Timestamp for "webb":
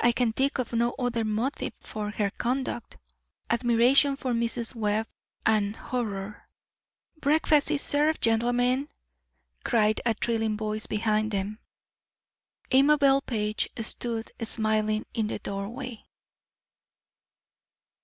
4.74-5.06